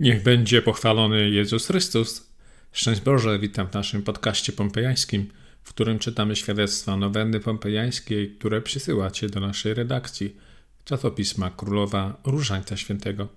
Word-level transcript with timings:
Niech 0.00 0.22
będzie 0.22 0.62
pochwalony 0.62 1.30
Jezus 1.30 1.66
Chrystus. 1.66 2.30
Szczęść 2.72 3.00
Boże, 3.00 3.38
witam 3.38 3.68
w 3.68 3.74
naszym 3.74 4.02
podcaście 4.02 4.52
pompejańskim, 4.52 5.30
w 5.62 5.68
którym 5.68 5.98
czytamy 5.98 6.36
świadectwa 6.36 6.96
nowenny 6.96 7.40
pompejańskiej, 7.40 8.30
które 8.30 8.62
przysyłacie 8.62 9.28
do 9.28 9.40
naszej 9.40 9.74
redakcji 9.74 10.36
czatopisma 10.84 11.50
Królowa 11.50 12.20
Różańca 12.24 12.76
Świętego. 12.76 13.28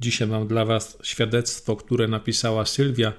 Dzisiaj 0.00 0.28
mam 0.28 0.48
dla 0.48 0.64
Was 0.64 0.98
świadectwo, 1.02 1.76
które 1.76 2.08
napisała 2.08 2.66
Sylwia 2.66 3.12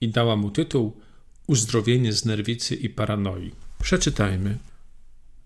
i 0.00 0.08
dała 0.08 0.36
mu 0.36 0.50
tytuł 0.50 1.00
Uzdrowienie 1.46 2.12
z 2.12 2.24
nerwicy 2.24 2.74
i 2.74 2.88
paranoi. 2.88 3.52
Przeczytajmy. 3.82 4.58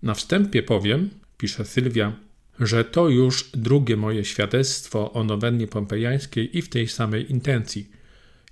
Na 0.03 0.13
wstępie 0.13 0.63
powiem, 0.63 1.09
pisze 1.37 1.65
Sylwia, 1.65 2.13
że 2.59 2.85
to 2.85 3.09
już 3.09 3.49
drugie 3.53 3.97
moje 3.97 4.25
świadectwo 4.25 5.13
o 5.13 5.23
nowennie 5.23 5.67
pompejańskiej 5.67 6.57
i 6.57 6.61
w 6.61 6.69
tej 6.69 6.87
samej 6.87 7.31
intencji. 7.31 7.89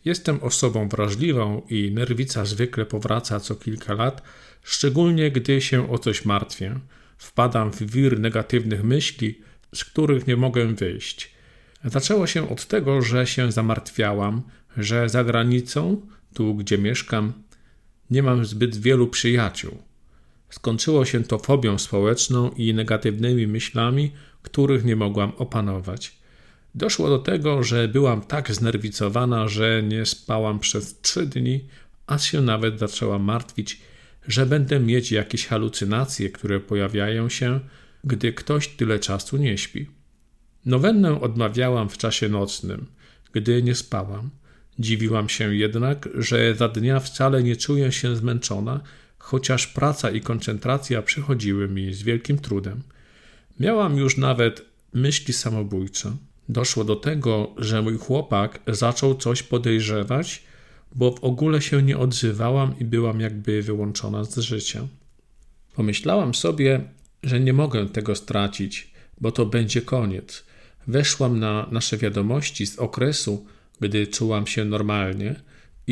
Jestem 0.05 0.39
osobą 0.43 0.89
wrażliwą 0.89 1.61
i 1.69 1.91
nerwica 1.91 2.45
zwykle 2.45 2.85
powraca 2.85 3.39
co 3.39 3.55
kilka 3.55 3.93
lat, 3.93 4.21
szczególnie 4.63 5.31
gdy 5.31 5.61
się 5.61 5.91
o 5.91 5.97
coś 5.97 6.25
martwię. 6.25 6.79
Wpadam 7.17 7.71
w 7.71 7.81
wir 7.81 8.19
negatywnych 8.19 8.83
myśli, 8.83 9.39
z 9.75 9.85
których 9.85 10.27
nie 10.27 10.37
mogę 10.37 10.75
wyjść. 10.75 11.31
Zaczęło 11.85 12.27
się 12.27 12.49
od 12.49 12.65
tego, 12.67 13.01
że 13.01 13.27
się 13.27 13.51
zamartwiałam, 13.51 14.41
że 14.77 15.09
za 15.09 15.23
granicą, 15.23 16.07
tu 16.33 16.55
gdzie 16.55 16.77
mieszkam, 16.77 17.33
nie 18.11 18.23
mam 18.23 18.45
zbyt 18.45 18.77
wielu 18.77 19.07
przyjaciół. 19.07 19.90
Skończyło 20.51 21.05
się 21.05 21.23
to 21.23 21.39
fobią 21.39 21.77
społeczną 21.77 22.49
i 22.49 22.73
negatywnymi 22.73 23.47
myślami, 23.47 24.11
których 24.41 24.85
nie 24.85 24.95
mogłam 24.95 25.31
opanować. 25.37 26.17
Doszło 26.75 27.09
do 27.09 27.19
tego, 27.19 27.63
że 27.63 27.87
byłam 27.87 28.21
tak 28.21 28.51
znerwicowana, 28.51 29.47
że 29.47 29.83
nie 29.83 30.05
spałam 30.05 30.59
przez 30.59 31.01
trzy 31.01 31.25
dni, 31.25 31.65
aż 32.07 32.23
się 32.23 32.41
nawet 32.41 32.79
zaczęłam 32.79 33.23
martwić, 33.23 33.81
że 34.27 34.45
będę 34.45 34.79
mieć 34.79 35.11
jakieś 35.11 35.47
halucynacje, 35.47 36.29
które 36.29 36.59
pojawiają 36.59 37.29
się, 37.29 37.59
gdy 38.03 38.33
ktoś 38.33 38.67
tyle 38.67 38.99
czasu 38.99 39.37
nie 39.37 39.57
śpi. 39.57 39.87
Nowennę 40.65 41.21
odmawiałam 41.21 41.89
w 41.89 41.97
czasie 41.97 42.29
nocnym, 42.29 42.85
gdy 43.33 43.63
nie 43.63 43.75
spałam. 43.75 44.29
Dziwiłam 44.79 45.29
się 45.29 45.55
jednak, 45.55 46.09
że 46.15 46.55
za 46.55 46.67
dnia 46.67 46.99
wcale 46.99 47.43
nie 47.43 47.55
czuję 47.55 47.91
się 47.91 48.15
zmęczona, 48.15 48.81
chociaż 49.21 49.67
praca 49.67 50.11
i 50.11 50.21
koncentracja 50.21 51.01
przychodziły 51.01 51.67
mi 51.67 51.93
z 51.93 52.03
wielkim 52.03 52.39
trudem. 52.39 52.81
Miałam 53.59 53.97
już 53.97 54.17
nawet 54.17 54.65
myśli 54.93 55.33
samobójcze. 55.33 56.15
Doszło 56.49 56.83
do 56.83 56.95
tego, 56.95 57.55
że 57.57 57.81
mój 57.81 57.97
chłopak 57.97 58.59
zaczął 58.67 59.15
coś 59.15 59.43
podejrzewać, 59.43 60.43
bo 60.95 61.11
w 61.11 61.23
ogóle 61.23 61.61
się 61.61 61.81
nie 61.81 61.97
odzywałam 61.97 62.79
i 62.79 62.85
byłam 62.85 63.19
jakby 63.19 63.61
wyłączona 63.61 64.23
z 64.23 64.37
życia. 64.37 64.87
Pomyślałam 65.75 66.35
sobie, 66.35 66.81
że 67.23 67.39
nie 67.39 67.53
mogę 67.53 67.89
tego 67.89 68.15
stracić, 68.15 68.93
bo 69.21 69.31
to 69.31 69.45
będzie 69.45 69.81
koniec. 69.81 70.43
Weszłam 70.87 71.39
na 71.39 71.67
nasze 71.71 71.97
wiadomości 71.97 72.67
z 72.67 72.79
okresu, 72.79 73.45
gdy 73.81 74.07
czułam 74.07 74.47
się 74.47 74.65
normalnie 74.65 75.35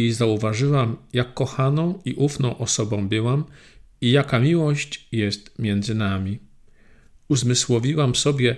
i 0.06 0.12
zauważyłam, 0.12 0.98
jak 1.14 1.34
kochaną 1.34 2.00
i 2.06 2.14
ufną 2.14 2.58
osobą 2.58 3.08
byłam 3.08 3.44
i 4.02 4.12
jaka 4.12 4.40
miłość 4.40 5.08
jest 5.12 5.60
między 5.60 5.96
nami. 5.96 6.40
Uzmysłowiłam 7.28 8.16
sobie, 8.16 8.56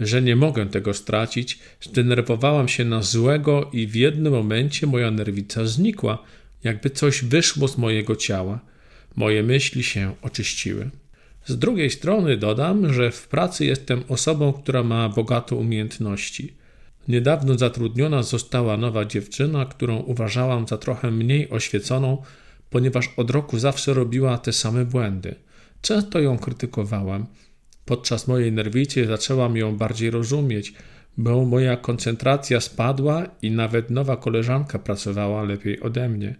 że 0.00 0.22
nie 0.22 0.36
mogę 0.36 0.66
tego 0.66 0.94
stracić, 0.94 1.58
zdenerwowałam 1.80 2.68
się 2.68 2.84
na 2.84 3.02
złego 3.02 3.70
i 3.72 3.86
w 3.86 3.94
jednym 3.94 4.32
momencie 4.32 4.86
moja 4.86 5.10
nerwica 5.10 5.66
znikła, 5.66 6.22
jakby 6.64 6.90
coś 6.90 7.24
wyszło 7.24 7.68
z 7.68 7.78
mojego 7.78 8.16
ciała. 8.16 8.60
Moje 9.16 9.42
myśli 9.42 9.82
się 9.82 10.14
oczyściły. 10.22 10.90
Z 11.44 11.58
drugiej 11.58 11.90
strony 11.90 12.36
dodam, 12.36 12.92
że 12.92 13.10
w 13.10 13.28
pracy 13.28 13.64
jestem 13.64 14.02
osobą, 14.08 14.52
która 14.52 14.82
ma 14.82 15.08
bogate 15.08 15.54
umiejętności. 15.54 16.54
Niedawno 17.08 17.58
zatrudniona 17.58 18.22
została 18.22 18.76
nowa 18.76 19.04
dziewczyna, 19.04 19.66
którą 19.66 19.96
uważałam 19.96 20.68
za 20.68 20.78
trochę 20.78 21.10
mniej 21.10 21.50
oświeconą, 21.50 22.22
ponieważ 22.70 23.10
od 23.16 23.30
roku 23.30 23.58
zawsze 23.58 23.94
robiła 23.94 24.38
te 24.38 24.52
same 24.52 24.84
błędy. 24.84 25.34
Często 25.82 26.20
ją 26.20 26.38
krytykowałam. 26.38 27.26
Podczas 27.84 28.28
mojej 28.28 28.52
nerwicy 28.52 29.06
zaczęłam 29.06 29.56
ją 29.56 29.76
bardziej 29.76 30.10
rozumieć, 30.10 30.74
bo 31.16 31.44
moja 31.44 31.76
koncentracja 31.76 32.60
spadła 32.60 33.26
i 33.42 33.50
nawet 33.50 33.90
nowa 33.90 34.16
koleżanka 34.16 34.78
pracowała 34.78 35.42
lepiej 35.42 35.80
ode 35.80 36.08
mnie. 36.08 36.34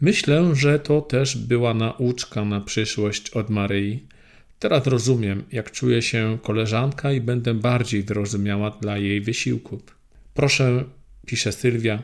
Myślę, 0.00 0.54
że 0.54 0.78
to 0.78 1.00
też 1.00 1.36
była 1.36 1.74
nauczka 1.74 2.44
na 2.44 2.60
przyszłość 2.60 3.30
od 3.30 3.50
Maryi. 3.50 4.06
Teraz 4.58 4.86
rozumiem, 4.86 5.44
jak 5.52 5.70
czuje 5.70 6.02
się 6.02 6.38
koleżanka 6.42 7.12
i 7.12 7.20
będę 7.20 7.54
bardziej 7.54 8.02
wyrozumiała 8.02 8.70
dla 8.70 8.98
jej 8.98 9.20
wysiłków. 9.20 9.80
Proszę, 10.34 10.84
pisze 11.26 11.52
Sylwia, 11.52 12.02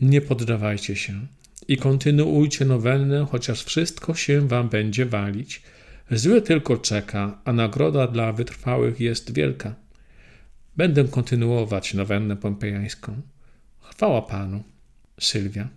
nie 0.00 0.20
poddawajcie 0.20 0.96
się 0.96 1.26
i 1.68 1.76
kontynuujcie 1.76 2.64
nowennę, 2.64 3.26
chociaż 3.30 3.64
wszystko 3.64 4.14
się 4.14 4.48
wam 4.48 4.68
będzie 4.68 5.06
walić. 5.06 5.62
Zły 6.10 6.42
tylko 6.42 6.76
czeka, 6.76 7.38
a 7.44 7.52
nagroda 7.52 8.06
dla 8.06 8.32
wytrwałych 8.32 9.00
jest 9.00 9.34
wielka. 9.34 9.74
Będę 10.76 11.04
kontynuować 11.04 11.94
nowennę 11.94 12.36
pompejańską. 12.36 13.20
Chwała 13.80 14.22
Panu. 14.22 14.62
Sylwia. 15.20 15.68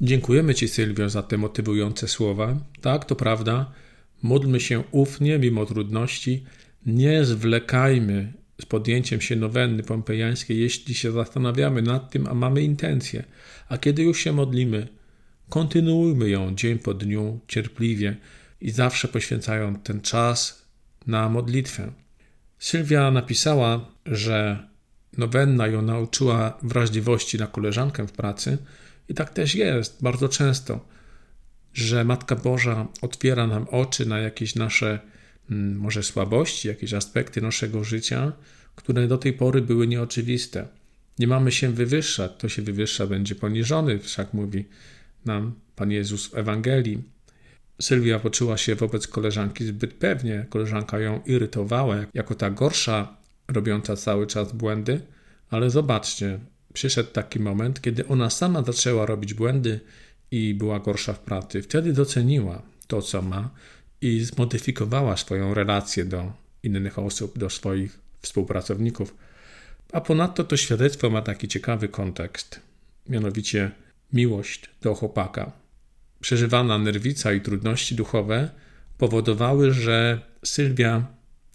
Dziękujemy 0.00 0.54
Ci, 0.54 0.68
Sylwio, 0.68 1.08
za 1.08 1.22
te 1.22 1.36
motywujące 1.36 2.08
słowa. 2.08 2.56
Tak, 2.80 3.04
to 3.04 3.16
prawda 3.16 3.72
Módlmy 4.22 4.60
się 4.60 4.84
ufnie, 4.90 5.38
mimo 5.38 5.66
trudności. 5.66 6.44
Nie 6.86 7.24
zwlekajmy 7.24 8.32
z 8.60 8.66
podjęciem 8.66 9.20
się 9.20 9.36
nowenny 9.36 9.82
pompejańskiej, 9.82 10.58
jeśli 10.60 10.94
się 10.94 11.12
zastanawiamy 11.12 11.82
nad 11.82 12.10
tym, 12.10 12.26
a 12.26 12.34
mamy 12.34 12.62
intencję. 12.62 13.24
A 13.68 13.78
kiedy 13.78 14.02
już 14.02 14.20
się 14.20 14.32
modlimy, 14.32 14.88
kontynuujmy 15.48 16.28
ją 16.28 16.54
dzień 16.54 16.78
po 16.78 16.94
dniu 16.94 17.40
cierpliwie 17.48 18.16
i 18.60 18.70
zawsze 18.70 19.08
poświęcając 19.08 19.78
ten 19.82 20.00
czas 20.00 20.68
na 21.06 21.28
modlitwę. 21.28 21.92
Sylwia 22.58 23.10
napisała, 23.10 23.92
że 24.06 24.68
nowenna 25.16 25.66
ją 25.66 25.82
nauczyła 25.82 26.58
wrażliwości 26.62 27.38
na 27.38 27.46
koleżankę 27.46 28.06
w 28.06 28.12
pracy 28.12 28.58
i 29.08 29.14
tak 29.14 29.30
też 29.30 29.54
jest 29.54 30.02
bardzo 30.02 30.28
często 30.28 30.88
że 31.78 32.04
Matka 32.04 32.36
Boża 32.36 32.88
otwiera 33.02 33.46
nam 33.46 33.66
oczy 33.70 34.06
na 34.06 34.18
jakieś 34.18 34.54
nasze 34.54 35.00
mm, 35.50 35.76
może 35.76 36.02
słabości, 36.02 36.68
jakieś 36.68 36.92
aspekty 36.92 37.40
naszego 37.40 37.84
życia, 37.84 38.32
które 38.74 39.08
do 39.08 39.18
tej 39.18 39.32
pory 39.32 39.62
były 39.62 39.86
nieoczywiste. 39.86 40.68
Nie 41.18 41.26
mamy 41.26 41.52
się 41.52 41.70
wywyższać, 41.70 42.32
to 42.38 42.48
się 42.48 42.62
wywyższa, 42.62 43.06
będzie 43.06 43.34
poniżony, 43.34 43.98
wszak 43.98 44.34
mówi 44.34 44.64
nam 45.24 45.54
Pan 45.76 45.90
Jezus 45.90 46.26
w 46.26 46.36
Ewangelii. 46.36 47.02
Sylwia 47.80 48.18
poczuła 48.18 48.56
się 48.56 48.74
wobec 48.74 49.06
koleżanki 49.06 49.64
zbyt 49.64 49.94
pewnie, 49.94 50.46
koleżanka 50.50 50.98
ją 50.98 51.20
irytowała, 51.26 51.96
jako 52.14 52.34
ta 52.34 52.50
gorsza, 52.50 53.16
robiąca 53.48 53.96
cały 53.96 54.26
czas 54.26 54.52
błędy, 54.52 55.00
ale 55.50 55.70
zobaczcie, 55.70 56.38
przyszedł 56.72 57.10
taki 57.10 57.40
moment, 57.40 57.80
kiedy 57.80 58.06
ona 58.06 58.30
sama 58.30 58.62
zaczęła 58.62 59.06
robić 59.06 59.34
błędy 59.34 59.80
i 60.30 60.54
była 60.54 60.80
gorsza 60.80 61.12
w 61.12 61.18
pracy, 61.20 61.62
wtedy 61.62 61.92
doceniła 61.92 62.62
to, 62.86 63.02
co 63.02 63.22
ma 63.22 63.50
i 64.00 64.20
zmodyfikowała 64.20 65.16
swoją 65.16 65.54
relację 65.54 66.04
do 66.04 66.32
innych 66.62 66.98
osób, 66.98 67.38
do 67.38 67.50
swoich 67.50 67.98
współpracowników. 68.22 69.14
A 69.92 70.00
ponadto 70.00 70.44
to 70.44 70.56
świadectwo 70.56 71.10
ma 71.10 71.22
taki 71.22 71.48
ciekawy 71.48 71.88
kontekst, 71.88 72.60
mianowicie 73.08 73.70
miłość 74.12 74.70
do 74.82 74.94
chłopaka. 74.94 75.52
Przeżywana 76.20 76.78
nerwica 76.78 77.32
i 77.32 77.40
trudności 77.40 77.94
duchowe 77.94 78.50
powodowały, 78.98 79.72
że 79.72 80.20
Sylwia 80.44 81.06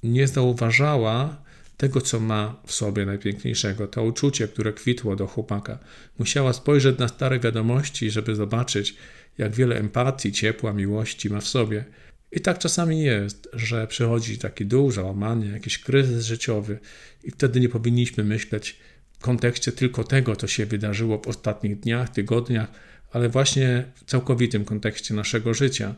nie 0.03 0.27
zauważała 0.27 1.42
tego, 1.77 2.01
co 2.01 2.19
ma 2.19 2.61
w 2.65 2.71
sobie 2.71 3.05
najpiękniejszego, 3.05 3.87
to 3.87 4.03
uczucie, 4.03 4.47
które 4.47 4.73
kwitło 4.73 5.15
do 5.15 5.27
chłopaka. 5.27 5.79
Musiała 6.19 6.53
spojrzeć 6.53 6.99
na 6.99 7.07
stare 7.07 7.39
wiadomości, 7.39 8.11
żeby 8.11 8.35
zobaczyć, 8.35 8.95
jak 9.37 9.55
wiele 9.55 9.75
empatii, 9.75 10.31
ciepła, 10.31 10.73
miłości 10.73 11.29
ma 11.29 11.39
w 11.39 11.47
sobie. 11.47 11.85
I 12.31 12.41
tak 12.41 12.59
czasami 12.59 13.01
jest, 13.01 13.49
że 13.53 13.87
przychodzi 13.87 14.37
taki 14.37 14.65
dół, 14.65 14.91
załamanie, 14.91 15.47
jakiś 15.47 15.79
kryzys 15.79 16.25
życiowy, 16.25 16.79
i 17.23 17.31
wtedy 17.31 17.59
nie 17.59 17.69
powinniśmy 17.69 18.23
myśleć 18.23 18.79
w 19.13 19.19
kontekście 19.19 19.71
tylko 19.71 20.03
tego, 20.03 20.35
co 20.35 20.47
się 20.47 20.65
wydarzyło 20.65 21.21
w 21.21 21.27
ostatnich 21.27 21.79
dniach, 21.79 22.09
tygodniach, 22.09 22.67
ale 23.11 23.29
właśnie 23.29 23.85
w 23.95 24.03
całkowitym 24.05 24.65
kontekście 24.65 25.13
naszego 25.13 25.53
życia. 25.53 25.95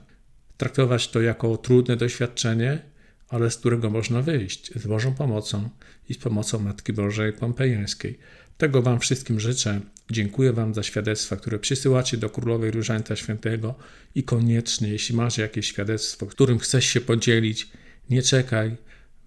Traktować 0.58 1.08
to 1.08 1.22
jako 1.22 1.58
trudne 1.58 1.98
doświadczenie 1.98 2.95
ale 3.30 3.52
z 3.52 3.58
którego 3.58 3.90
można 3.90 4.22
wyjść 4.22 4.72
z 4.76 4.88
Bożą 4.88 5.14
pomocą 5.14 5.70
i 6.10 6.14
z 6.14 6.18
pomocą 6.18 6.60
Matki 6.60 6.94
Bożej 6.94 7.34
Pompejańskiej. 7.34 8.20
Tego 8.58 8.82
Wam 8.82 9.00
wszystkim 9.00 9.40
życzę. 9.40 9.82
Dziękuję 10.12 10.54
Wam 10.54 10.74
za 10.74 10.84
świadectwa, 10.84 11.36
które 11.36 11.60
przysyłacie 11.60 12.18
do 12.18 12.30
Królowej 12.30 12.72
Różańca 12.72 13.16
Świętego 13.16 13.76
i 14.16 14.24
koniecznie, 14.24 14.90
jeśli 14.90 15.16
masz 15.16 15.38
jakieś 15.38 15.68
świadectwo, 15.68 16.26
którym 16.26 16.60
chcesz 16.60 16.86
się 16.86 17.02
podzielić, 17.02 17.68
nie 18.10 18.22
czekaj, 18.22 18.78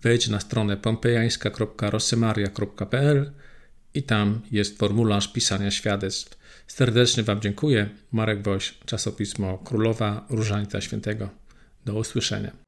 wejdź 0.03 0.29
na 0.29 0.41
stronę 0.41 0.77
pompejańska.rosemaria.pl 0.77 3.33
i 3.95 4.03
tam 4.03 4.41
jest 4.51 4.79
formularz 4.79 5.33
pisania 5.33 5.71
świadectw. 5.71 6.39
Serdecznie 6.67 7.23
Wam 7.23 7.41
dziękuję. 7.41 7.89
Marek 8.13 8.43
Woś, 8.43 8.79
czasopismo 8.87 9.59
Królowa 9.59 10.27
Różańca 10.31 10.81
Świętego. 10.81 11.29
Do 11.85 11.95
usłyszenia. 11.95 12.68